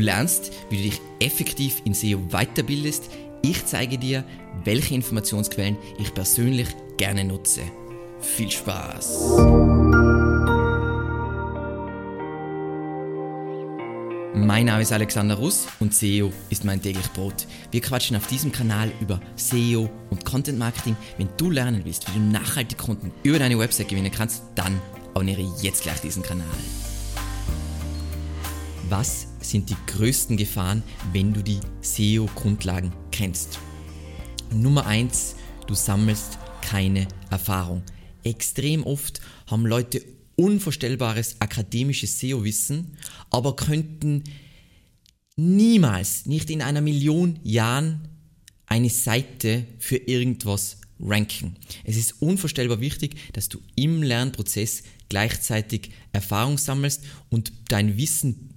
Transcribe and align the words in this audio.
lernst, 0.00 0.52
wie 0.70 0.76
du 0.76 0.82
dich 0.82 1.00
effektiv 1.20 1.82
in 1.84 1.94
SEO 1.94 2.18
weiterbildest. 2.30 3.10
Ich 3.42 3.64
zeige 3.66 3.98
dir, 3.98 4.24
welche 4.64 4.94
Informationsquellen 4.94 5.76
ich 5.98 6.12
persönlich 6.12 6.68
gerne 6.96 7.24
nutze. 7.24 7.62
Viel 8.20 8.50
Spaß! 8.50 9.36
Mein 14.34 14.66
Name 14.66 14.82
ist 14.82 14.92
Alexander 14.92 15.34
Russ 15.34 15.66
und 15.80 15.94
SEO 15.94 16.32
ist 16.50 16.64
mein 16.64 16.80
täglich 16.80 17.08
Brot. 17.12 17.46
Wir 17.70 17.80
quatschen 17.80 18.16
auf 18.16 18.26
diesem 18.26 18.52
Kanal 18.52 18.90
über 19.00 19.20
SEO 19.36 19.90
und 20.10 20.24
Content 20.24 20.58
Marketing. 20.58 20.96
Wenn 21.18 21.28
du 21.36 21.50
lernen 21.50 21.82
willst, 21.84 22.08
wie 22.08 22.18
du 22.18 22.24
nachhaltig 22.24 22.78
Kunden 22.78 23.12
über 23.22 23.38
deine 23.38 23.58
Website 23.58 23.88
gewinnen 23.88 24.10
kannst, 24.10 24.42
dann 24.54 24.80
abonniere 25.14 25.42
jetzt 25.60 25.82
gleich 25.82 26.00
diesen 26.00 26.22
Kanal. 26.22 26.46
Was 28.90 29.28
sind 29.40 29.70
die 29.70 29.76
größten 29.86 30.36
Gefahren, 30.36 30.82
wenn 31.12 31.32
du 31.32 31.44
die 31.44 31.60
SEO-Grundlagen 31.80 32.92
kennst? 33.12 33.60
Nummer 34.52 34.84
eins: 34.84 35.36
du 35.68 35.74
sammelst 35.74 36.40
keine 36.60 37.06
Erfahrung. 37.30 37.84
Extrem 38.24 38.82
oft 38.82 39.20
haben 39.46 39.64
Leute 39.64 40.02
unvorstellbares 40.34 41.36
akademisches 41.38 42.18
SEO-Wissen, 42.18 42.96
aber 43.30 43.54
könnten 43.54 44.24
niemals, 45.36 46.26
nicht 46.26 46.50
in 46.50 46.60
einer 46.60 46.80
Million 46.80 47.38
Jahren, 47.44 48.08
eine 48.66 48.90
Seite 48.90 49.66
für 49.78 49.98
irgendwas 49.98 50.78
ranken. 50.98 51.54
Es 51.84 51.96
ist 51.96 52.20
unvorstellbar 52.20 52.80
wichtig, 52.80 53.14
dass 53.34 53.48
du 53.48 53.60
im 53.76 54.02
Lernprozess 54.02 54.82
gleichzeitig 55.08 55.92
Erfahrung 56.12 56.58
sammelst 56.58 57.04
und 57.28 57.52
dein 57.68 57.96
Wissen 57.96 58.50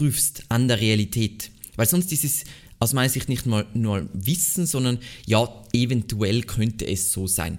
prüfst 0.00 0.44
an 0.48 0.66
der 0.66 0.80
Realität. 0.80 1.50
Weil 1.76 1.86
sonst 1.86 2.10
ist 2.10 2.24
es 2.24 2.44
aus 2.78 2.94
meiner 2.94 3.10
Sicht 3.10 3.28
nicht 3.28 3.44
mal 3.44 3.66
nur 3.74 4.08
Wissen, 4.14 4.64
sondern 4.64 4.98
ja, 5.26 5.46
eventuell 5.74 6.42
könnte 6.44 6.86
es 6.86 7.12
so 7.12 7.26
sein. 7.26 7.58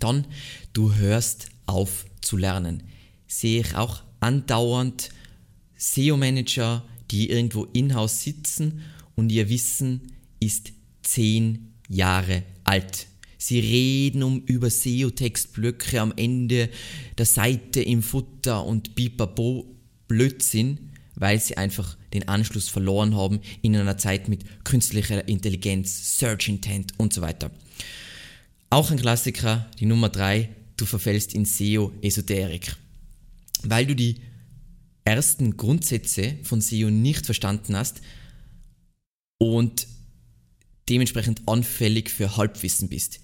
Dann, 0.00 0.26
du 0.72 0.94
hörst 0.94 1.48
auf 1.66 2.06
zu 2.22 2.38
lernen. 2.38 2.84
Sehe 3.26 3.60
ich 3.60 3.74
auch 3.74 4.02
andauernd 4.20 5.10
SEO-Manager, 5.76 6.82
die 7.10 7.28
irgendwo 7.28 7.64
in-house 7.64 8.22
sitzen 8.22 8.80
und 9.14 9.30
ihr 9.30 9.50
Wissen 9.50 10.14
ist 10.40 10.72
zehn 11.02 11.74
Jahre 11.90 12.44
alt. 12.64 13.06
Sie 13.36 13.60
reden 13.60 14.22
um 14.22 14.40
über 14.46 14.70
SEO-Textblöcke 14.70 16.00
am 16.00 16.14
Ende 16.16 16.70
der 17.18 17.26
Seite 17.26 17.82
im 17.82 18.02
Futter 18.02 18.64
und 18.64 18.94
Bipapo 18.94 19.66
Blödsinn, 20.08 20.93
weil 21.16 21.40
sie 21.40 21.56
einfach 21.56 21.96
den 22.12 22.28
Anschluss 22.28 22.68
verloren 22.68 23.16
haben 23.16 23.40
in 23.62 23.76
einer 23.76 23.98
Zeit 23.98 24.28
mit 24.28 24.44
künstlicher 24.64 25.26
Intelligenz, 25.28 26.18
Search 26.18 26.48
Intent 26.48 26.92
und 26.98 27.12
so 27.12 27.22
weiter. 27.22 27.50
Auch 28.70 28.90
ein 28.90 28.98
Klassiker, 28.98 29.70
die 29.78 29.86
Nummer 29.86 30.08
drei, 30.08 30.50
du 30.76 30.86
verfällst 30.86 31.34
in 31.34 31.44
SEO-Esoterik. 31.44 32.76
Weil 33.62 33.86
du 33.86 33.94
die 33.94 34.16
ersten 35.04 35.56
Grundsätze 35.56 36.36
von 36.42 36.60
SEO 36.60 36.90
nicht 36.90 37.26
verstanden 37.26 37.76
hast 37.76 38.00
und 39.38 39.86
dementsprechend 40.88 41.42
anfällig 41.46 42.10
für 42.10 42.36
Halbwissen 42.36 42.88
bist. 42.88 43.20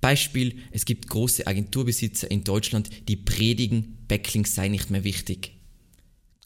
Beispiel, 0.00 0.60
es 0.70 0.84
gibt 0.84 1.08
große 1.08 1.46
Agenturbesitzer 1.46 2.30
in 2.30 2.44
Deutschland, 2.44 2.88
die 3.08 3.16
predigen, 3.16 3.98
Backlinks 4.06 4.54
sei 4.54 4.68
nicht 4.68 4.90
mehr 4.90 5.04
wichtig. 5.04 5.57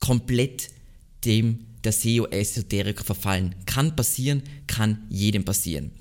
Komplett 0.03 0.71
dem 1.25 1.61
der 1.85 1.93
SEO-Esoterik 1.93 3.05
verfallen. 3.05 3.55
Kann 3.67 3.95
passieren, 3.95 4.43
kann 4.67 5.05
jedem 5.09 5.45
passieren. 5.45 5.93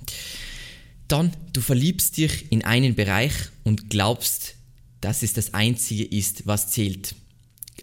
Dann, 1.08 1.31
du 1.53 1.61
verliebst 1.61 2.17
dich 2.17 2.52
in 2.52 2.63
einen 2.63 2.95
Bereich 2.95 3.33
und 3.63 3.92
glaubst, 3.92 4.55
dass 5.02 5.21
es 5.21 5.33
das 5.33 5.53
Einzige 5.53 6.03
ist, 6.03 6.48
was 6.48 6.71
zählt. 6.71 7.14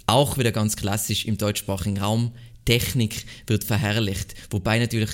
Auch 0.06 0.38
wieder 0.38 0.50
ganz 0.50 0.76
klassisch 0.76 1.24
im 1.24 1.38
deutschsprachigen 1.38 1.98
Raum. 1.98 2.32
Technik 2.64 3.24
wird 3.46 3.62
verherrlicht, 3.62 4.34
wobei 4.50 4.80
natürlich 4.80 5.10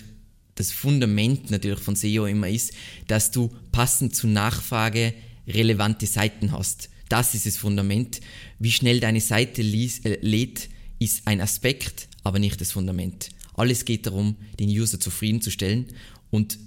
das 0.55 0.73
Fundament 0.73 1.51
natürlich 1.51 1.81
von 1.81 1.97
SEO 1.97 2.27
immer 2.27 2.49
ist, 2.49 2.73
dass 3.09 3.31
du 3.31 3.51
passend 3.73 4.17
zur 4.17 4.31
Nachfrage 4.31 5.13
relevante 5.47 6.07
Seiten 6.07 6.53
hast. 6.53 6.89
Das 7.09 7.35
ist 7.35 7.47
das 7.47 7.57
Fundament. 7.57 8.21
Wie 8.59 8.73
schnell 8.73 9.01
deine 9.01 9.21
Seite 9.21 9.63
äh, 9.63 10.19
lädt, 10.21 10.69
ist 11.05 11.27
ein 11.27 11.41
Aspekt, 11.41 12.09
aber 12.23 12.39
nicht 12.39 12.61
das 12.61 12.73
Fundament. 12.73 13.29
Alles 13.55 13.85
geht 13.85 14.07
darum, 14.07 14.37
den 14.59 14.69
User 14.69 14.99
zufriedenzustellen 14.99 15.87
und 16.31 16.59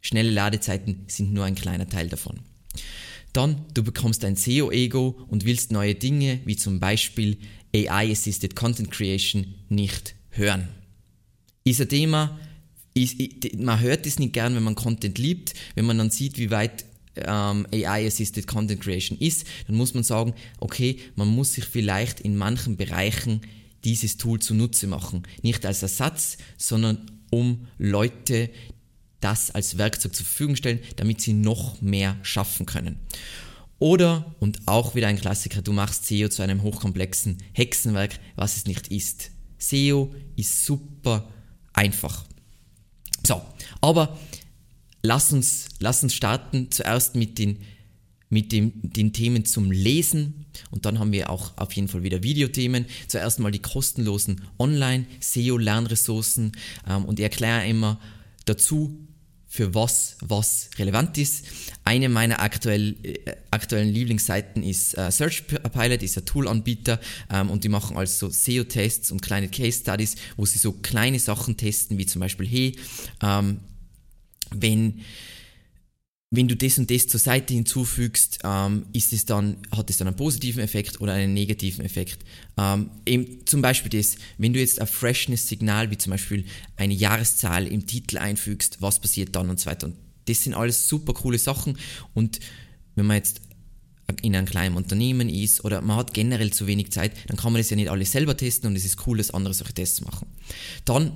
Schnelle 0.00 0.30
Ladezeiten 0.30 1.04
sind 1.08 1.32
nur 1.32 1.44
ein 1.44 1.54
kleiner 1.54 1.88
Teil 1.88 2.08
davon. 2.08 2.40
Dann, 3.32 3.64
du 3.74 3.82
bekommst 3.82 4.24
ein 4.24 4.36
SEO-Ego 4.36 5.26
und 5.28 5.44
willst 5.44 5.72
neue 5.72 5.94
Dinge, 5.94 6.40
wie 6.46 6.56
zum 6.56 6.80
Beispiel 6.80 7.38
AI-Assisted 7.74 8.56
Content 8.56 8.90
Creation, 8.90 9.54
nicht 9.68 10.14
hören. 10.30 10.68
Ist 11.64 11.80
ein 11.80 11.88
Thema, 11.88 12.40
ist, 12.94 13.16
man 13.56 13.78
hört 13.78 14.06
es 14.06 14.18
nicht 14.18 14.32
gern, 14.32 14.56
wenn 14.56 14.62
man 14.62 14.74
Content 14.74 15.18
liebt, 15.18 15.54
wenn 15.74 15.84
man 15.84 15.98
dann 15.98 16.10
sieht, 16.10 16.38
wie 16.38 16.50
weit 16.50 16.84
ähm, 17.16 17.66
AI-Assisted 17.72 18.46
Content 18.46 18.80
Creation 18.80 19.18
ist, 19.18 19.46
dann 19.66 19.76
muss 19.76 19.94
man 19.94 20.02
sagen, 20.02 20.32
okay, 20.58 20.98
man 21.14 21.28
muss 21.28 21.52
sich 21.52 21.64
vielleicht 21.64 22.20
in 22.20 22.36
manchen 22.36 22.76
Bereichen 22.76 23.42
dieses 23.84 24.16
Tool 24.16 24.40
zunutze 24.40 24.86
machen. 24.86 25.22
Nicht 25.42 25.64
als 25.66 25.82
Ersatz, 25.82 26.38
sondern 26.56 27.10
um 27.30 27.66
Leute, 27.78 28.50
das 29.20 29.50
als 29.50 29.78
Werkzeug 29.78 30.14
zur 30.14 30.24
Verfügung 30.24 30.56
stellen, 30.56 30.80
damit 30.96 31.20
sie 31.20 31.32
noch 31.32 31.80
mehr 31.82 32.16
schaffen 32.22 32.66
können. 32.66 32.98
Oder, 33.78 34.34
und 34.40 34.60
auch 34.66 34.94
wieder 34.94 35.08
ein 35.08 35.18
Klassiker, 35.18 35.62
du 35.62 35.72
machst 35.72 36.06
SEO 36.06 36.28
zu 36.28 36.42
einem 36.42 36.62
hochkomplexen 36.62 37.38
Hexenwerk, 37.52 38.18
was 38.36 38.56
es 38.56 38.66
nicht 38.66 38.88
ist. 38.88 39.30
SEO 39.58 40.14
ist 40.36 40.64
super 40.64 41.30
einfach. 41.72 42.24
So, 43.26 43.40
aber 43.80 44.18
lass 45.02 45.32
uns, 45.32 45.66
lass 45.78 46.02
uns 46.02 46.14
starten 46.14 46.70
zuerst 46.70 47.16
mit 47.16 47.38
den, 47.38 47.58
mit 48.30 48.52
dem, 48.52 48.72
den 48.82 49.12
Themen 49.12 49.44
zum 49.44 49.70
Lesen 49.70 50.46
und 50.70 50.86
dann 50.86 50.98
haben 50.98 51.12
wir 51.12 51.28
auch 51.30 51.56
auf 51.56 51.72
jeden 51.72 51.88
Fall 51.88 52.02
wieder 52.02 52.22
Videothemen. 52.22 52.86
Zuerst 53.08 53.40
mal 53.40 53.50
die 53.50 53.58
kostenlosen 53.58 54.40
Online-SEO-Lernressourcen 54.58 56.52
ähm, 56.88 57.04
und 57.04 57.20
erkläre 57.20 57.66
immer 57.66 58.00
dazu, 58.46 58.96
für 59.52 59.74
was 59.74 60.16
was 60.20 60.70
relevant 60.78 61.18
ist. 61.18 61.44
Eine 61.82 62.08
meiner 62.08 62.40
aktuell, 62.40 62.94
äh, 63.02 63.18
aktuellen 63.50 63.88
Lieblingsseiten 63.88 64.62
ist 64.62 64.96
äh, 64.96 65.10
Search 65.10 65.48
Pilot, 65.48 66.04
ist 66.04 66.16
ein 66.16 66.24
Toolanbieter 66.24 67.00
ähm, 67.32 67.50
und 67.50 67.64
die 67.64 67.68
machen 67.68 67.96
also 67.96 68.30
SEO-Tests 68.30 69.10
und 69.10 69.22
kleine 69.22 69.48
Case-Studies, 69.48 70.14
wo 70.36 70.46
sie 70.46 70.58
so 70.58 70.70
kleine 70.70 71.18
Sachen 71.18 71.56
testen, 71.56 71.98
wie 71.98 72.06
zum 72.06 72.20
Beispiel, 72.20 72.46
hey, 72.46 72.76
ähm, 73.22 73.58
wenn 74.52 75.00
wenn 76.32 76.46
du 76.46 76.56
das 76.56 76.78
und 76.78 76.90
das 76.90 77.08
zur 77.08 77.18
Seite 77.18 77.54
hinzufügst, 77.54 78.38
ähm, 78.44 78.86
ist 78.92 79.12
es 79.12 79.24
dann, 79.24 79.56
hat 79.74 79.90
es 79.90 79.96
dann 79.96 80.06
einen 80.06 80.16
positiven 80.16 80.62
Effekt 80.62 81.00
oder 81.00 81.14
einen 81.14 81.34
negativen 81.34 81.84
Effekt. 81.84 82.24
Ähm, 82.56 82.90
eben 83.04 83.44
zum 83.46 83.62
Beispiel 83.62 83.90
das, 83.90 84.14
wenn 84.38 84.52
du 84.52 84.60
jetzt 84.60 84.80
ein 84.80 84.86
Freshness-Signal, 84.86 85.90
wie 85.90 85.98
zum 85.98 86.12
Beispiel 86.12 86.44
eine 86.76 86.94
Jahreszahl 86.94 87.66
im 87.66 87.86
Titel 87.86 88.18
einfügst, 88.18 88.80
was 88.80 89.00
passiert 89.00 89.34
dann 89.34 89.50
und 89.50 89.58
so 89.58 89.68
weiter. 89.68 89.88
Und 89.88 89.96
das 90.26 90.44
sind 90.44 90.54
alles 90.54 90.86
super 90.86 91.14
coole 91.14 91.38
Sachen. 91.38 91.76
Und 92.14 92.38
wenn 92.94 93.06
man 93.06 93.16
jetzt 93.16 93.40
in 94.22 94.36
einem 94.36 94.46
kleinen 94.46 94.76
Unternehmen 94.76 95.28
ist 95.28 95.64
oder 95.64 95.80
man 95.80 95.96
hat 95.96 96.14
generell 96.14 96.52
zu 96.52 96.68
wenig 96.68 96.92
Zeit, 96.92 97.12
dann 97.26 97.36
kann 97.36 97.52
man 97.52 97.60
das 97.60 97.70
ja 97.70 97.76
nicht 97.76 97.90
alles 97.90 98.12
selber 98.12 98.36
testen 98.36 98.68
und 98.68 98.76
es 98.76 98.84
ist 98.84 99.04
cool, 99.06 99.18
dass 99.18 99.32
andere 99.32 99.54
solche 99.54 99.74
Tests 99.74 100.00
machen. 100.00 100.28
Dann 100.84 101.12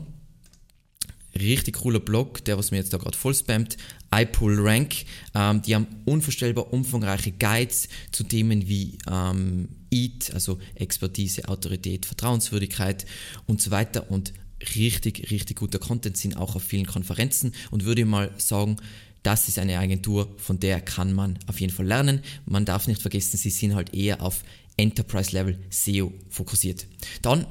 richtig 1.38 1.76
cooler 1.76 2.00
Blog, 2.00 2.44
der 2.44 2.58
was 2.58 2.70
mir 2.70 2.78
jetzt 2.78 2.92
da 2.92 2.98
gerade 2.98 3.16
voll 3.16 3.34
spammt, 3.34 3.76
iPull 4.14 4.58
Rank. 4.60 5.04
Ähm, 5.34 5.62
die 5.62 5.74
haben 5.74 5.86
unvorstellbar 6.04 6.72
umfangreiche 6.72 7.32
Guides 7.32 7.88
zu 8.12 8.24
Themen 8.24 8.68
wie 8.68 8.98
ähm, 9.10 9.68
EAT, 9.90 10.32
also 10.34 10.58
Expertise, 10.74 11.48
Autorität, 11.48 12.06
Vertrauenswürdigkeit 12.06 13.06
und 13.46 13.60
so 13.60 13.70
weiter 13.70 14.10
und 14.10 14.32
richtig, 14.74 15.30
richtig 15.30 15.58
guter 15.58 15.78
Content 15.78 16.16
sind 16.16 16.36
auch 16.36 16.56
auf 16.56 16.62
vielen 16.62 16.86
Konferenzen 16.86 17.52
und 17.70 17.84
würde 17.84 18.04
mal 18.04 18.30
sagen, 18.38 18.76
das 19.22 19.48
ist 19.48 19.58
eine 19.58 19.78
Agentur, 19.78 20.28
von 20.36 20.60
der 20.60 20.80
kann 20.80 21.12
man 21.12 21.38
auf 21.46 21.58
jeden 21.60 21.72
Fall 21.72 21.86
lernen. 21.86 22.20
Man 22.44 22.66
darf 22.66 22.86
nicht 22.86 23.00
vergessen, 23.00 23.38
sie 23.38 23.50
sind 23.50 23.74
halt 23.74 23.94
eher 23.94 24.20
auf 24.20 24.44
Enterprise-Level 24.76 25.58
SEO 25.70 26.12
fokussiert. 26.28 26.86
Dann 27.22 27.46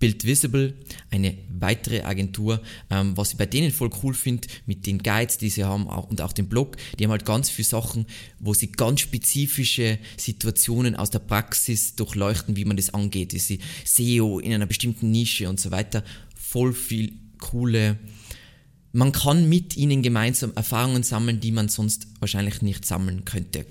Build 0.00 0.24
Visible, 0.24 0.74
eine 1.10 1.38
weitere 1.48 2.02
Agentur, 2.02 2.60
ähm, 2.90 3.16
was 3.16 3.32
ich 3.32 3.38
bei 3.38 3.46
denen 3.46 3.70
voll 3.70 3.90
cool 4.02 4.14
finde, 4.14 4.48
mit 4.66 4.86
den 4.86 4.98
Guides, 4.98 5.38
die 5.38 5.50
sie 5.50 5.64
haben 5.64 5.88
auch, 5.88 6.10
und 6.10 6.20
auch 6.20 6.32
dem 6.32 6.48
Blog, 6.48 6.76
die 6.98 7.04
haben 7.04 7.12
halt 7.12 7.24
ganz 7.24 7.48
viele 7.48 7.68
Sachen, 7.68 8.06
wo 8.40 8.52
sie 8.52 8.72
ganz 8.72 9.00
spezifische 9.00 9.98
Situationen 10.16 10.96
aus 10.96 11.10
der 11.10 11.20
Praxis 11.20 11.94
durchleuchten, 11.94 12.56
wie 12.56 12.64
man 12.64 12.76
das 12.76 12.92
angeht, 12.92 13.30
diese 13.32 13.58
SEO 13.84 14.40
in 14.40 14.52
einer 14.52 14.66
bestimmten 14.66 15.12
Nische 15.12 15.48
und 15.48 15.60
so 15.60 15.70
weiter. 15.70 16.02
voll 16.34 16.72
viel 16.72 17.12
coole 17.38 17.96
man 18.92 19.12
kann 19.12 19.48
mit 19.48 19.76
ihnen 19.76 20.02
gemeinsam 20.02 20.52
Erfahrungen 20.54 21.02
sammeln, 21.02 21.40
die 21.40 21.52
man 21.52 21.68
sonst 21.68 22.08
wahrscheinlich 22.18 22.62
nicht 22.62 22.84
sammeln 22.84 23.24
könnte. 23.24 23.66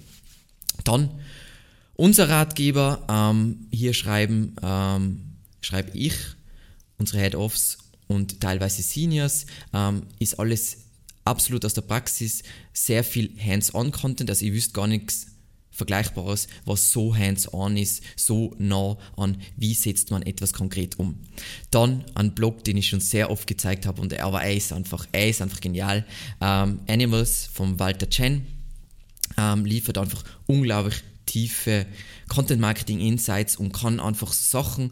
Dann 0.84 1.10
unser 1.96 2.30
Ratgeber, 2.30 3.06
ähm, 3.10 3.68
hier 3.72 3.94
schreiben, 3.94 4.56
ähm, 4.64 5.22
schreibe 5.62 5.98
ich, 5.98 6.14
unsere 6.98 7.20
Head-Offs 7.20 7.78
und 8.08 8.40
teilweise 8.40 8.82
Seniors, 8.82 9.46
ähm, 9.74 10.04
ist 10.20 10.40
alles 10.40 10.78
absolut 11.26 11.64
aus 11.66 11.74
der 11.74 11.82
Praxis, 11.82 12.44
sehr 12.74 13.04
viel 13.04 13.32
Hands-on-Content, 13.40 14.30
also 14.30 14.46
ihr 14.46 14.54
wisst 14.54 14.74
gar 14.74 14.88
nichts 14.88 15.28
Vergleichbares, 15.72 16.48
was 16.66 16.92
so 16.92 17.16
hands-on 17.16 17.78
ist, 17.78 18.04
so 18.18 18.54
nah 18.60 18.98
an, 19.16 19.38
wie 19.56 19.74
setzt 19.74 20.12
man 20.12 20.24
etwas 20.24 20.52
konkret 20.52 21.00
um. 21.00 21.16
Dann 21.72 22.04
ein 22.16 22.36
Blog, 22.36 22.66
den 22.66 22.76
ich 22.76 22.90
schon 22.90 23.00
sehr 23.00 23.32
oft 23.32 23.48
gezeigt 23.48 23.86
habe 23.86 24.02
und 24.02 24.14
aber 24.20 24.44
er 24.44 24.54
ist 24.54 24.74
einfach, 24.74 25.08
er 25.14 25.30
ist 25.30 25.42
einfach 25.42 25.62
genial. 25.62 26.06
Ähm, 26.42 26.82
Animals 26.88 27.50
von 27.54 27.80
Walter 27.80 28.10
Chen 28.10 28.46
ähm, 29.38 29.64
liefert 29.64 29.98
einfach 29.98 30.24
unglaublich 30.48 31.02
tiefe 31.26 31.86
Content 32.28 32.60
Marketing 32.60 33.00
Insights 33.00 33.56
und 33.56 33.72
kann 33.72 34.02
einfach 34.02 34.34
Sachen, 34.34 34.92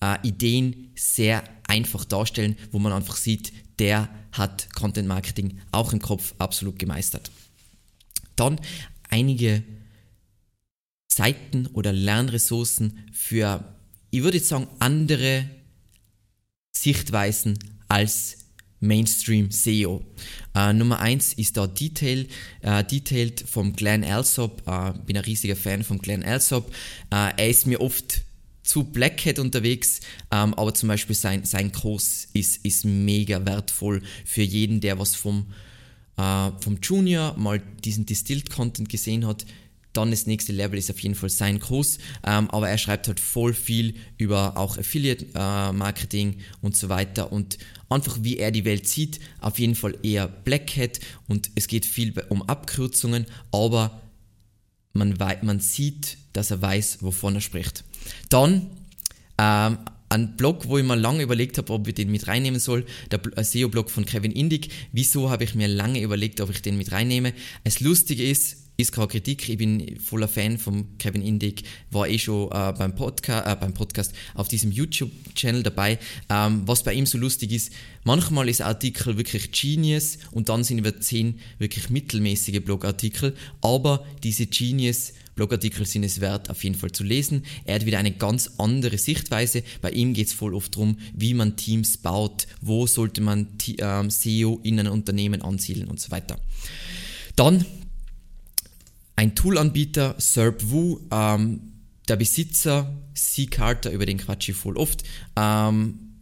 äh, 0.00 0.16
Ideen 0.26 0.92
sehr 0.96 1.44
einfach 1.66 2.04
darstellen, 2.04 2.56
wo 2.72 2.78
man 2.78 2.92
einfach 2.92 3.16
sieht, 3.16 3.52
der 3.78 4.08
hat 4.32 4.72
Content 4.74 5.08
Marketing 5.08 5.58
auch 5.72 5.92
im 5.92 6.00
Kopf 6.00 6.34
absolut 6.38 6.78
gemeistert. 6.78 7.30
Dann 8.36 8.60
einige 9.08 9.62
Seiten 11.08 11.66
oder 11.68 11.92
Lernressourcen 11.92 13.04
für, 13.12 13.76
ich 14.10 14.22
würde 14.22 14.38
sagen, 14.40 14.68
andere 14.78 15.44
Sichtweisen 16.72 17.58
als 17.88 18.38
Mainstream 18.80 19.50
SEO. 19.50 20.02
Äh, 20.54 20.72
Nummer 20.72 21.00
eins 21.00 21.34
ist 21.34 21.56
da 21.56 21.66
Detail, 21.66 22.26
äh, 22.62 22.82
Detailed 22.82 23.44
vom 23.46 23.74
Glenn 23.74 24.04
Alsop. 24.04 24.62
Äh, 24.66 24.92
bin 25.04 25.16
ein 25.16 25.24
riesiger 25.24 25.56
Fan 25.56 25.84
von 25.84 25.98
Glenn 25.98 26.22
Alsop. 26.22 26.72
Äh, 27.10 27.32
er 27.36 27.50
ist 27.50 27.66
mir 27.66 27.80
oft 27.80 28.22
zu 28.70 28.84
Blackhead 28.84 29.40
unterwegs, 29.40 29.98
ähm, 30.30 30.54
aber 30.54 30.72
zum 30.74 30.88
Beispiel 30.88 31.16
sein, 31.16 31.44
sein 31.44 31.72
Kurs 31.72 32.28
ist, 32.34 32.64
ist 32.64 32.84
mega 32.84 33.44
wertvoll 33.44 34.00
für 34.24 34.42
jeden, 34.42 34.80
der 34.80 34.96
was 34.96 35.16
vom, 35.16 35.46
äh, 36.16 36.52
vom 36.60 36.78
Junior 36.80 37.36
mal 37.36 37.60
diesen 37.84 38.06
Distilled 38.06 38.48
Content 38.48 38.88
gesehen 38.88 39.26
hat. 39.26 39.44
Dann 39.92 40.12
das 40.12 40.26
nächste 40.26 40.52
Level 40.52 40.78
ist 40.78 40.88
auf 40.88 41.00
jeden 41.00 41.16
Fall 41.16 41.30
sein 41.30 41.58
Kurs, 41.58 41.98
ähm, 42.24 42.48
aber 42.50 42.68
er 42.68 42.78
schreibt 42.78 43.08
halt 43.08 43.18
voll 43.18 43.54
viel 43.54 43.94
über 44.18 44.56
auch 44.56 44.78
Affiliate 44.78 45.26
äh, 45.34 45.72
Marketing 45.72 46.36
und 46.62 46.76
so 46.76 46.88
weiter. 46.88 47.32
Und 47.32 47.58
einfach 47.88 48.18
wie 48.20 48.36
er 48.36 48.52
die 48.52 48.64
Welt 48.64 48.86
sieht, 48.86 49.18
auf 49.40 49.58
jeden 49.58 49.74
Fall 49.74 49.96
eher 50.04 50.28
Black 50.28 50.76
Hat. 50.76 51.00
Und 51.26 51.50
es 51.56 51.66
geht 51.66 51.86
viel 51.86 52.14
um 52.28 52.42
Abkürzungen, 52.42 53.26
aber 53.50 54.00
man, 54.92 55.16
man 55.42 55.58
sieht, 55.58 56.18
dass 56.34 56.52
er 56.52 56.62
weiß, 56.62 56.98
wovon 57.00 57.34
er 57.34 57.40
spricht. 57.40 57.82
Dann 58.28 58.70
ähm, 59.38 59.78
ein 60.10 60.36
Blog, 60.36 60.68
wo 60.68 60.76
ich 60.76 60.84
mir 60.84 60.96
lange 60.96 61.22
überlegt 61.22 61.56
habe, 61.56 61.72
ob 61.72 61.86
ich 61.86 61.94
den 61.94 62.10
mit 62.10 62.26
reinnehmen 62.26 62.60
soll, 62.60 62.84
der 63.10 63.20
SEO-Blog 63.42 63.90
von 63.90 64.04
Kevin 64.04 64.32
Indig. 64.32 64.68
Wieso 64.92 65.30
habe 65.30 65.44
ich 65.44 65.54
mir 65.54 65.68
lange 65.68 66.00
überlegt, 66.00 66.40
ob 66.40 66.50
ich 66.50 66.62
den 66.62 66.76
mit 66.76 66.90
reinnehme? 66.90 67.32
Das 67.64 67.80
Lustige 67.80 68.28
ist, 68.28 68.56
ist 68.76 68.92
keine 68.92 69.06
Kritik. 69.06 69.48
Ich 69.48 69.58
bin 69.58 70.00
voller 70.00 70.26
Fan 70.26 70.58
von 70.58 70.98
Kevin 70.98 71.22
Indig, 71.22 71.62
war 71.92 72.08
eh 72.08 72.18
schon 72.18 72.50
äh, 72.50 72.72
beim, 72.76 72.94
Podca 72.96 73.52
äh, 73.52 73.56
beim 73.56 73.72
Podcast 73.72 74.12
auf 74.34 74.48
diesem 74.48 74.72
YouTube-Channel 74.72 75.62
dabei. 75.62 75.98
Ähm, 76.28 76.62
was 76.66 76.82
bei 76.82 76.92
ihm 76.92 77.06
so 77.06 77.16
lustig 77.16 77.52
ist, 77.52 77.72
manchmal 78.02 78.48
ist 78.48 78.62
ein 78.62 78.66
Artikel 78.66 79.16
wirklich 79.16 79.52
Genius 79.52 80.18
und 80.32 80.48
dann 80.48 80.64
sind 80.64 80.78
über 80.78 80.98
zehn 81.00 81.38
wirklich 81.58 81.88
mittelmäßige 81.88 82.60
Blogartikel, 82.64 83.36
aber 83.60 84.04
diese 84.24 84.46
Genius 84.46 85.12
Blogartikel 85.40 85.86
sind 85.86 86.04
es 86.04 86.20
wert, 86.20 86.50
auf 86.50 86.62
jeden 86.64 86.74
Fall 86.74 86.92
zu 86.92 87.02
lesen. 87.02 87.44
Er 87.64 87.76
hat 87.76 87.86
wieder 87.86 87.98
eine 87.98 88.12
ganz 88.12 88.50
andere 88.58 88.98
Sichtweise. 88.98 89.62
Bei 89.80 89.90
ihm 89.90 90.12
geht 90.12 90.26
es 90.26 90.34
voll 90.34 90.54
oft 90.54 90.74
darum, 90.74 90.98
wie 91.14 91.32
man 91.32 91.56
Teams 91.56 91.96
baut, 91.96 92.46
wo 92.60 92.86
sollte 92.86 93.22
man 93.22 93.48
ähm, 93.78 94.10
SEO 94.10 94.60
in 94.62 94.78
einem 94.78 94.92
Unternehmen 94.92 95.40
ansiedeln 95.40 95.88
und 95.88 95.98
so 95.98 96.10
weiter. 96.10 96.38
Dann 97.36 97.64
ein 99.16 99.34
Toolanbieter, 99.34 100.16
SERPWoo, 100.18 101.00
ähm, 101.10 101.72
der 102.06 102.16
Besitzer, 102.16 102.94
C. 103.14 103.46
Carter, 103.46 103.92
über 103.92 104.04
den 104.04 104.18
quatsch 104.18 104.50
ich 104.50 104.56
voll 104.56 104.76
oft, 104.76 105.04
ähm, 105.36 106.18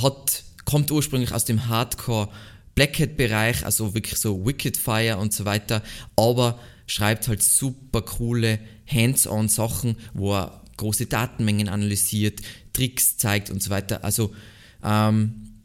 hat, 0.00 0.44
kommt 0.64 0.92
ursprünglich 0.92 1.32
aus 1.32 1.46
dem 1.46 1.66
Hardcore 1.66 2.28
Blackhead-Bereich, 2.76 3.64
also 3.64 3.92
wirklich 3.94 4.20
so 4.20 4.46
Wicked 4.46 4.76
Fire 4.76 5.16
und 5.16 5.32
so 5.32 5.44
weiter, 5.44 5.82
aber 6.14 6.60
schreibt 6.88 7.28
halt 7.28 7.42
super 7.42 8.02
coole 8.02 8.58
Hands-on 8.86 9.48
Sachen, 9.48 9.96
wo 10.14 10.34
er 10.34 10.64
große 10.76 11.06
Datenmengen 11.06 11.68
analysiert, 11.68 12.40
Tricks 12.72 13.16
zeigt 13.16 13.50
und 13.50 13.62
so 13.62 13.70
weiter. 13.70 14.02
Also 14.02 14.34
ähm, 14.82 15.62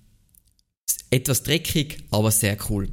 etwas 1.09 1.43
dreckig, 1.43 2.03
aber 2.11 2.29
sehr 2.29 2.57
cool. 2.69 2.89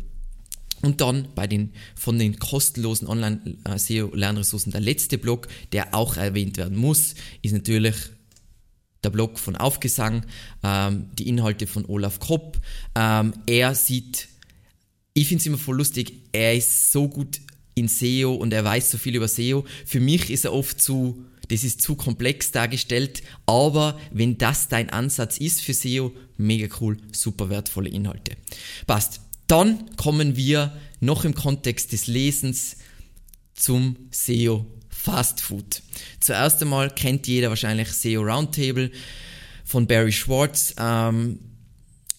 Und 0.83 1.01
dann 1.01 1.29
bei 1.35 1.47
den, 1.47 1.73
von 1.95 2.19
den 2.19 2.39
kostenlosen 2.39 3.07
Online-SEO-Lernressourcen 3.07 4.73
der 4.73 4.81
letzte 4.81 5.19
Blog, 5.19 5.49
der 5.73 5.95
auch 5.95 6.17
erwähnt 6.17 6.57
werden 6.57 6.79
muss, 6.79 7.15
ist 7.43 7.53
natürlich 7.53 7.97
der 9.03 9.11
Blog 9.11 9.39
von 9.39 9.57
Aufgesang, 9.57 10.25
ähm, 10.63 11.11
die 11.19 11.29
Inhalte 11.29 11.67
von 11.67 11.85
Olaf 11.87 12.19
Kopp. 12.21 12.61
Ähm, 12.95 13.33
er 13.47 13.75
sieht, 13.75 14.29
ich 15.15 15.29
finde 15.29 15.41
es 15.41 15.47
immer 15.47 15.59
voll 15.59 15.77
lustig, 15.77 16.13
er 16.33 16.55
ist 16.55 16.93
so 16.93 17.09
gut 17.09 17.41
in 17.81 17.89
SEO 17.89 18.35
und 18.35 18.53
er 18.53 18.65
weiß 18.65 18.91
so 18.91 18.99
viel 18.99 19.17
über 19.17 19.29
SEO. 19.29 19.65
Für 19.85 20.01
mich 20.01 20.31
ist 20.31 20.45
er 20.45 20.53
oft 20.53 20.81
zu, 20.81 21.25
das 21.49 21.65
ist 21.65 21.83
zu 21.83 21.97
komplex 21.97 22.53
dargestellt, 22.53 23.23
aber 23.47 23.99
wenn 24.13 24.39
das 24.39 24.69
dein 24.69 24.91
Ansatz 24.91 25.39
ist 25.39 25.63
für 25.63 25.75
SEO, 25.75 26.13
mega 26.37 26.75
cool, 26.81 26.99
super 27.13 27.51
wertvolle 27.51 27.91
Inhalte. 27.91 28.37
Passt. 28.87 29.21
Dann 29.47 29.97
kommen 29.97 30.37
wir 30.37 30.73
noch 31.01 31.25
im 31.25 31.35
Kontext 31.35 31.93
des 31.93 32.07
Lesens 32.07 32.77
zum 33.55 33.97
SEO 34.13 34.65
Fast 34.89 35.41
Food. 35.41 35.83
Zuerst 36.21 36.63
einmal 36.63 36.95
kennt 36.95 37.27
jeder 37.27 37.49
wahrscheinlich 37.49 37.89
SEO 37.89 38.23
Roundtable 38.23 38.93
von 39.65 39.89
Barry 39.89 40.13
Schwartz. 40.13 40.75
Ähm, 40.79 41.41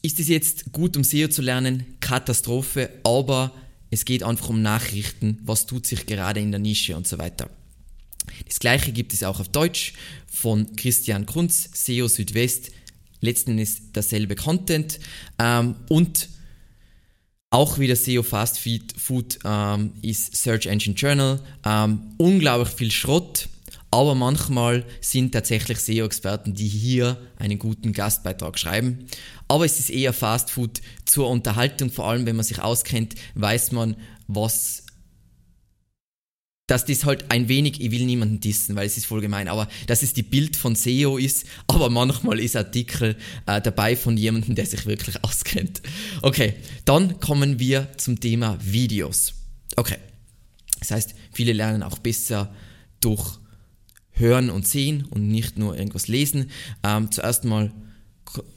ist 0.01 0.19
es 0.19 0.27
jetzt 0.27 0.71
gut, 0.71 0.97
um 0.97 1.03
SEO 1.03 1.27
zu 1.27 1.41
lernen? 1.41 1.85
Katastrophe, 1.99 2.89
aber 3.03 3.53
es 3.91 4.05
geht 4.05 4.23
einfach 4.23 4.49
um 4.49 4.61
Nachrichten, 4.61 5.39
was 5.43 5.67
tut 5.67 5.85
sich 5.85 6.05
gerade 6.05 6.39
in 6.39 6.51
der 6.51 6.59
Nische 6.59 6.95
und 6.95 7.07
so 7.07 7.17
weiter. 7.17 7.49
Das 8.47 8.59
gleiche 8.59 8.91
gibt 8.91 9.13
es 9.13 9.23
auch 9.23 9.39
auf 9.39 9.49
Deutsch 9.49 9.93
von 10.27 10.75
Christian 10.75 11.25
Kunz, 11.25 11.69
SEO 11.73 12.07
Südwest. 12.07 12.71
Letzten 13.19 13.59
ist 13.59 13.95
derselbe 13.95 14.35
Content 14.35 14.99
ähm, 15.37 15.75
und 15.89 16.29
auch 17.49 17.79
wieder 17.79 17.97
SEO 17.97 18.23
Fast 18.23 18.59
Food 18.59 19.39
ähm, 19.43 19.91
ist 20.01 20.35
Search 20.37 20.67
Engine 20.67 20.95
Journal. 20.95 21.41
Ähm, 21.65 22.13
unglaublich 22.17 22.73
viel 22.73 22.91
Schrott, 22.91 23.49
aber 23.91 24.15
manchmal 24.15 24.85
sind 25.01 25.33
tatsächlich 25.33 25.79
SEO-Experten, 25.79 26.53
die 26.53 26.67
hier 26.67 27.17
einen 27.37 27.59
guten 27.59 27.91
Gastbeitrag 27.91 28.57
schreiben. 28.57 29.07
Aber 29.49 29.65
es 29.65 29.79
ist 29.79 29.89
eher 29.89 30.13
Fast 30.13 30.49
Food 30.51 30.81
zur 31.05 31.29
Unterhaltung, 31.29 31.91
vor 31.91 32.07
allem 32.07 32.25
wenn 32.25 32.37
man 32.37 32.45
sich 32.45 32.59
auskennt, 32.59 33.15
weiß 33.35 33.73
man, 33.73 33.97
was 34.27 34.85
dass 36.67 36.85
das 36.85 37.03
halt 37.03 37.31
ein 37.31 37.49
wenig, 37.49 37.81
ich 37.81 37.91
will 37.91 38.05
niemanden 38.05 38.39
dissen, 38.39 38.77
weil 38.77 38.87
es 38.87 38.95
ist 38.95 39.05
voll 39.05 39.19
gemein, 39.19 39.49
aber 39.49 39.67
dass 39.87 40.03
es 40.03 40.13
die 40.13 40.23
Bild 40.23 40.55
von 40.55 40.73
SEO 40.73 41.17
ist, 41.17 41.45
aber 41.67 41.89
manchmal 41.89 42.39
ist 42.39 42.55
Artikel 42.55 43.17
äh, 43.45 43.59
dabei 43.59 43.97
von 43.97 44.15
jemandem, 44.15 44.55
der 44.55 44.65
sich 44.65 44.85
wirklich 44.85 45.21
auskennt. 45.23 45.81
Okay, 46.21 46.53
dann 46.85 47.19
kommen 47.19 47.59
wir 47.59 47.89
zum 47.97 48.21
Thema 48.21 48.57
Videos. 48.63 49.33
Okay, 49.75 49.97
das 50.79 50.91
heißt, 50.91 51.13
viele 51.33 51.51
lernen 51.51 51.83
auch 51.83 51.99
besser 51.99 52.55
durch 53.01 53.40
Hören 54.13 54.49
und 54.49 54.67
Sehen 54.67 55.05
und 55.09 55.27
nicht 55.27 55.57
nur 55.57 55.77
irgendwas 55.77 56.07
lesen. 56.07 56.51
Ähm, 56.83 57.11
zuerst 57.11 57.45
mal 57.45 57.71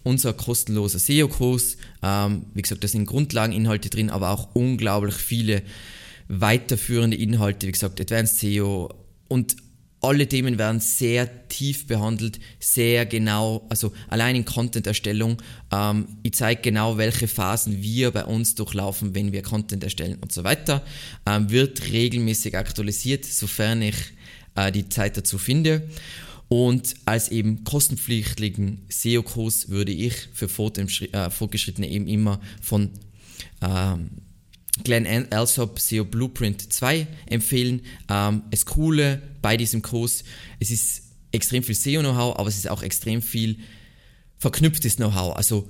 unser 0.03 0.33
kostenloser 0.33 0.99
SEO-Kurs. 0.99 1.77
Ähm, 2.03 2.47
wie 2.55 2.63
gesagt, 2.63 2.85
da 2.85 2.89
sind 2.89 3.07
Grundlageninhalte 3.07 3.91
drin, 3.91 4.11
aber 4.11 4.31
auch 4.31 4.55
unglaublich 4.55 5.15
viele 5.15 5.63
weiterführende 6.29 7.17
Inhalte, 7.17 7.67
wie 7.67 7.73
gesagt, 7.73 8.01
Advanced 8.01 8.39
SEO 8.39 8.95
und 9.29 9.57
alle 10.01 10.29
Themen 10.29 10.59
werden 10.59 10.81
sehr 10.81 11.49
tief 11.49 11.87
behandelt, 11.87 12.39
sehr 12.61 13.07
genau, 13.07 13.67
also 13.71 13.93
allein 14.09 14.37
in 14.37 14.45
Content-Erstellung. 14.45 15.39
Ähm, 15.73 16.07
ich 16.23 16.35
zeige 16.35 16.61
genau, 16.61 16.99
welche 16.99 17.27
Phasen 17.27 17.83
wir 17.83 18.11
bei 18.11 18.25
uns 18.25 18.55
durchlaufen, 18.55 19.15
wenn 19.15 19.33
wir 19.33 19.43
Content 19.43 19.83
erstellen 19.83 20.19
und 20.21 20.31
so 20.31 20.45
weiter. 20.45 20.83
Ähm, 21.27 21.51
wird 21.51 21.91
regelmäßig 21.91 22.57
aktualisiert, 22.57 23.25
sofern 23.25 23.81
ich 23.81 23.97
äh, 24.55 24.73
die 24.73 24.89
Zeit 24.89 25.17
dazu 25.17 25.39
finde. 25.39 25.89
Und 26.49 26.95
als 27.05 27.31
eben 27.31 27.65
kostenpflichtigen 27.65 28.83
SEO-Kurs 28.89 29.71
würde 29.71 29.93
ich 29.93 30.15
für 30.33 30.47
äh, 30.47 31.31
Fortgeschrittene 31.31 31.89
eben 31.89 32.07
immer 32.07 32.41
von 32.61 32.91
ähm, 33.63 34.11
Glenn 34.83 35.33
Alsop 35.33 35.79
SEO 35.79 36.05
Blueprint 36.05 36.73
2 36.73 37.07
empfehlen. 37.27 37.83
Ähm, 38.09 38.43
das 38.51 38.67
Coole 38.67 39.23
bei 39.41 39.57
diesem 39.57 39.83
Kurs, 39.83 40.25
es 40.61 40.71
ist 40.71 41.03
extrem 41.33 41.63
viel 41.63 41.75
SEO-Know-how, 41.75 42.39
aber 42.39 42.49
es 42.49 42.57
ist 42.57 42.69
auch 42.69 42.83
extrem 42.83 43.23
viel 43.23 43.59
verknüpftes 44.39 44.97
Know-how. 44.97 45.37
Also 45.37 45.69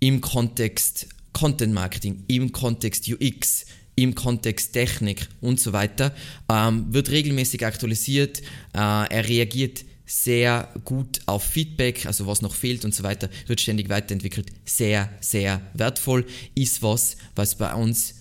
im 0.00 0.20
Kontext 0.20 1.08
Content 1.32 1.72
Marketing, 1.72 2.24
im 2.26 2.52
Kontext 2.52 3.08
UX, 3.08 3.66
im 4.02 4.14
Kontext 4.14 4.72
Technik 4.72 5.28
und 5.40 5.60
so 5.60 5.72
weiter, 5.72 6.14
ähm, 6.48 6.86
wird 6.92 7.10
regelmäßig 7.10 7.64
aktualisiert. 7.64 8.40
Äh, 8.72 8.78
er 8.78 9.28
reagiert 9.28 9.84
sehr 10.06 10.68
gut 10.84 11.20
auf 11.26 11.44
Feedback, 11.44 12.06
also 12.06 12.26
was 12.26 12.42
noch 12.42 12.54
fehlt 12.54 12.84
und 12.84 12.94
so 12.94 13.04
weiter, 13.04 13.30
wird 13.46 13.60
ständig 13.60 13.88
weiterentwickelt. 13.88 14.48
Sehr, 14.64 15.08
sehr 15.20 15.60
wertvoll. 15.74 16.26
Ist 16.54 16.82
was, 16.82 17.16
was 17.36 17.56
bei 17.56 17.72
uns 17.74 18.14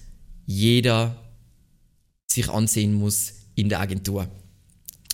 jeder 0.45 1.15
sich 2.31 2.49
ansehen 2.49 2.93
muss 2.93 3.33
in 3.55 3.69
der 3.69 3.79
Agentur. 3.79 4.29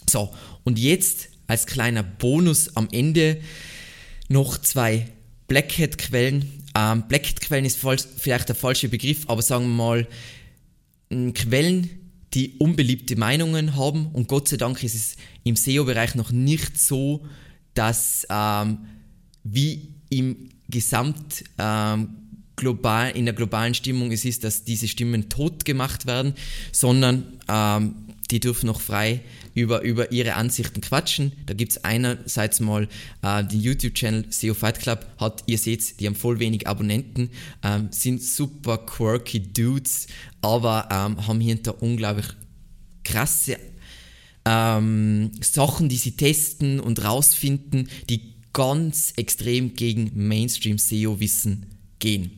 So, 0.10 0.34
und 0.64 0.78
jetzt 0.78 1.30
als 1.48 1.66
kleiner 1.66 2.04
Bonus 2.04 2.76
am 2.76 2.90
Ende 2.92 3.42
noch 4.28 4.58
zwei 4.58 5.08
Blackhead-Quellen. 5.48 6.64
Ähm, 6.76 7.08
Blackhead-Quellen 7.08 7.66
ist 7.66 7.80
vielleicht 7.80 8.50
der 8.50 8.56
falsche 8.56 8.90
Begriff, 8.90 9.30
aber 9.30 9.42
sagen 9.42 9.66
wir 9.66 9.74
mal 9.74 10.08
Quellen, 11.10 11.90
die 12.34 12.56
unbeliebte 12.58 13.16
Meinungen 13.16 13.76
haben. 13.76 14.08
Und 14.08 14.28
Gott 14.28 14.48
sei 14.48 14.58
Dank 14.58 14.84
ist 14.84 14.96
es 14.96 15.16
im 15.44 15.56
SEO-Bereich 15.56 16.16
noch 16.16 16.32
nicht 16.32 16.78
so, 16.78 17.26
dass 17.74 18.26
ähm, 18.30 18.80
wie 19.44 19.90
im 20.10 20.50
Gesamt 20.68 21.44
ähm, 21.58 22.16
global, 22.56 23.12
in 23.12 23.26
der 23.26 23.34
globalen 23.34 23.74
Stimmung 23.74 24.12
es 24.12 24.26
ist, 24.26 24.44
dass 24.44 24.64
diese 24.64 24.88
Stimmen 24.88 25.30
tot 25.30 25.66
gemacht 25.66 26.06
werden, 26.06 26.34
sondern 26.72 27.40
ähm, 27.48 27.96
die 28.32 28.40
dürfen 28.40 28.68
noch 28.68 28.82
frei 28.82 29.22
über, 29.54 29.82
über 29.82 30.12
ihre 30.12 30.34
Ansichten 30.34 30.82
quatschen. 30.82 31.34
Da 31.46 31.54
gibt 31.54 31.74
es 31.74 31.84
einerseits 31.84 32.60
mal 32.60 32.88
äh, 33.22 33.44
den 33.44 33.62
YouTube-Channel 33.62 34.26
SEO 34.32 34.54
Fight 34.54 34.80
Club, 34.80 35.06
hat, 35.18 35.44
ihr 35.46 35.58
seht, 35.58 36.00
die 36.00 36.08
haben 36.08 36.16
voll 36.16 36.40
wenig 36.40 36.68
Abonnenten, 36.68 37.30
ähm, 37.64 37.90
sind 37.92 38.24
super 38.24 38.80
quirky 38.80 39.40
Dudes, 39.40 40.08
aber 40.42 40.90
ähm, 40.92 41.28
haben 41.28 41.40
hinter 41.40 41.82
unglaublich 41.82 42.28
krasse 43.04 43.58
ähm, 44.46 45.32
Sachen, 45.42 45.90
die 45.90 45.98
sie 45.98 46.16
testen 46.16 46.80
und 46.80 47.04
rausfinden, 47.04 47.90
die 48.10 48.34
ganz 48.54 49.14
extrem 49.18 49.76
gegen 49.76 50.12
Mainstream 50.16 50.78
SEO-Wissen 50.78 51.66
gehen. 52.00 52.32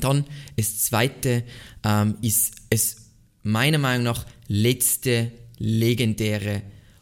Dann 0.00 0.24
das 0.56 0.82
zweite 0.84 1.44
ähm, 1.84 2.16
ist 2.22 2.54
es 2.70 2.96
meiner 3.42 3.78
Meinung 3.78 4.04
nach 4.04 4.26
letzte 4.52 5.32
legendäre 5.58 6.60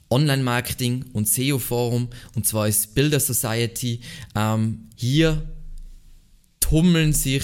Online-Marketing 0.08 1.06
und 1.12 1.28
SEO-Forum 1.28 2.08
und 2.36 2.46
zwar 2.46 2.68
ist 2.68 2.94
Builder 2.94 3.18
Society. 3.18 4.00
Ähm, 4.36 4.88
hier 4.94 5.50
tummeln 6.60 7.12
sich, 7.12 7.42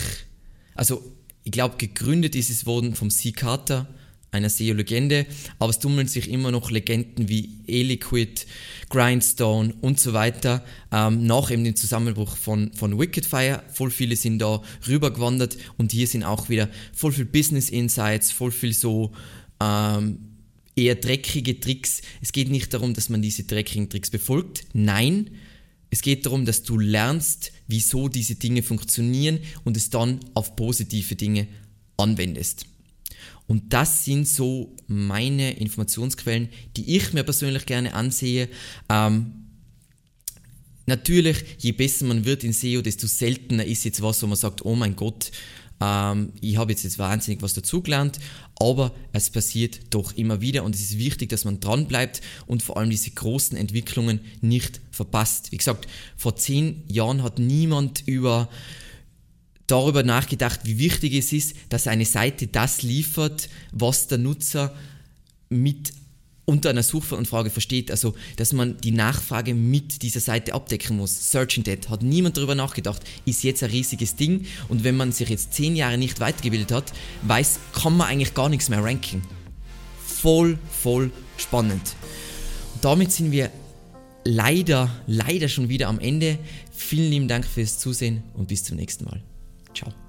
also 0.77 1.03
ich 1.43 1.51
glaube 1.51 1.77
gegründet 1.77 2.37
ist 2.37 2.51
es 2.51 2.67
worden 2.67 2.95
vom 2.95 3.11
C. 3.11 3.33
Carter, 3.33 3.89
einer 4.31 4.49
SEO-Legende, 4.49 5.27
aber 5.59 5.71
es 5.71 5.81
tummeln 5.81 6.07
sich 6.07 6.31
immer 6.31 6.53
noch 6.53 6.71
Legenden 6.71 7.29
wie 7.29 7.59
Eliquid, 7.67 8.47
Grindstone 8.91 9.75
und 9.81 9.99
so 9.99 10.13
weiter. 10.13 10.65
Ähm, 10.93 11.27
nach 11.27 11.51
eben 11.51 11.65
dem 11.65 11.75
Zusammenbruch 11.75 12.37
von, 12.37 12.73
von 12.75 12.97
Wickedfire, 12.97 13.65
voll 13.73 13.91
viele 13.91 14.15
sind 14.15 14.39
da 14.39 14.63
rübergewandert 14.87 15.57
und 15.79 15.91
hier 15.91 16.07
sind 16.07 16.23
auch 16.23 16.49
wieder 16.49 16.69
voll 16.93 17.11
viel 17.11 17.25
Business 17.25 17.71
Insights, 17.71 18.31
voll 18.31 18.53
viel 18.53 18.73
so 18.73 19.13
ähm, 19.61 20.19
eher 20.77 20.95
dreckige 20.95 21.59
Tricks. 21.59 22.03
Es 22.21 22.33
geht 22.33 22.51
nicht 22.51 22.73
darum, 22.75 22.95
dass 22.95 23.09
man 23.09 23.23
diese 23.23 23.45
dreckigen 23.45 23.89
Tricks 23.89 24.11
befolgt. 24.11 24.67
Nein, 24.75 25.31
es 25.91 26.03
geht 26.03 26.27
darum, 26.27 26.45
dass 26.45 26.63
du 26.63 26.79
lernst, 26.79 27.53
wieso 27.67 28.09
diese 28.09 28.35
Dinge 28.35 28.63
funktionieren 28.63 29.41
und 29.65 29.77
es 29.77 29.91
dann 29.91 30.21
auf 30.35 30.57
positive 30.57 31.17
Dinge 31.17 31.49
anwendest. 31.97 32.67
Und 33.47 33.73
das 33.73 34.05
sind 34.05 34.27
so 34.27 34.75
meine 34.89 35.53
Informationsquellen, 35.53 36.49
die 36.77 36.97
ich 36.97 37.13
mir 37.13 37.23
persönlich 37.23 37.65
gerne 37.65 37.95
ansehe. 37.95 38.49
Ähm, 38.89 39.33
natürlich, 40.87 41.39
je 41.59 41.73
besser 41.73 42.07
man 42.07 42.25
wird 42.25 42.43
in 42.43 42.53
SEO, 42.53 42.83
desto 42.83 43.07
seltener 43.07 43.65
ist 43.65 43.85
jetzt 43.85 44.03
was, 44.03 44.23
wo 44.23 44.27
man 44.27 44.37
sagt, 44.37 44.65
oh 44.65 44.75
mein 44.75 44.97
Gott, 44.97 45.31
ähm, 45.81 46.33
ich 46.41 46.57
habe 46.57 46.73
jetzt, 46.73 46.85
jetzt 46.85 46.99
wahnsinnig 46.99 47.43
was 47.43 47.55
dazugelernt, 47.55 48.19
aber 48.59 48.93
es 49.13 49.31
passiert 49.31 49.81
doch 49.91 50.13
immer 50.13 50.41
wieder 50.41 50.65
und 50.65 50.75
es 50.75 50.81
ist 50.81 50.99
wichtig, 50.99 51.29
dass 51.29 51.45
man 51.45 51.61
dran 51.61 51.87
bleibt 51.87 52.23
und 52.47 52.63
vor 52.63 52.77
allem 52.77 52.91
diese 52.91 53.11
großen 53.11 53.57
Entwicklungen 53.57 54.21
nicht 54.41 54.81
verpasst. 54.91 55.53
Wie 55.53 55.59
gesagt, 55.59 55.87
vor 56.17 56.37
zehn 56.37 56.83
Jahren 56.89 57.23
hat 57.23 57.39
niemand 57.39 58.07
über 58.07 58.49
darüber 59.67 60.03
nachgedacht, 60.03 60.61
wie 60.65 60.79
wichtig 60.79 61.15
es 61.15 61.33
ist, 61.33 61.57
dass 61.69 61.89
eine 61.89 62.05
Seite 62.05 62.47
das 62.47 62.83
liefert, 62.83 63.49
was 63.73 64.07
der 64.07 64.19
Nutzer 64.19 64.75
mit 65.49 65.93
unter 66.47 66.71
einer 66.71 66.83
Suchanfrage 66.83 67.51
versteht, 67.51 67.91
also 67.91 68.15
dass 68.37 68.53
man 68.53 68.79
die 68.79 68.93
Nachfrage 68.93 69.53
mit 69.53 70.03
dieser 70.03 70.21
Seite 70.21 70.55
abdecken 70.55 70.97
muss. 70.97 71.31
Search 71.31 71.61
Dead 71.63 71.89
hat 71.91 72.03
niemand 72.03 72.37
darüber 72.37 72.55
nachgedacht, 72.55 73.03
ist 73.27 73.45
jetzt 73.45 73.63
ein 73.63 73.71
riesiges 73.71 74.17
Ding 74.17 74.47
und 74.69 74.85
wenn 74.85 74.97
man 74.97 75.13
sich 75.13 75.29
jetzt 75.29 75.53
zehn 75.53 75.77
Jahre 75.77 75.99
nicht 75.99 76.21
weitergebildet 76.21 76.73
hat, 76.73 76.93
weiß, 77.23 77.59
kann 77.75 77.97
man 77.97 78.09
eigentlich 78.09 78.33
gar 78.33 78.49
nichts 78.49 78.69
mehr 78.69 78.83
ranken. 78.83 79.23
Voll, 80.05 80.59
voll 80.71 81.11
spannend. 81.37 81.97
Und 82.75 82.85
damit 82.85 83.13
sind 83.13 83.33
wir 83.33 83.51
leider, 84.25 84.91
leider 85.07 85.49
schon 85.49 85.69
wieder 85.69 85.89
am 85.89 85.99
Ende. 85.99 86.39
Vielen 86.73 87.11
lieben 87.11 87.29
Dank 87.29 87.45
fürs 87.45 87.79
Zusehen 87.79 88.23
und 88.35 88.49
bis 88.49 88.65
zum 88.65 88.77
nächsten 88.77 89.05
Mal. 89.05 89.23
Ciao. 89.75 90.06